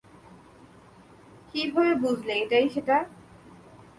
কীভাবে 1.49 1.93
বুঝলে 2.03 2.33
এটাই 2.43 2.65
সেটা? 2.69 2.97